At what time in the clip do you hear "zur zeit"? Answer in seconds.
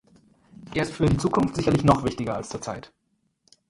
2.49-2.91